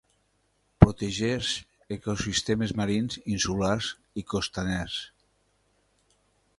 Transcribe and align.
Protegeix 0.83 1.49
ecosistemes 1.97 2.73
marins, 2.81 3.21
insulars 3.35 3.93
i 4.23 4.27
costaners. 4.35 4.99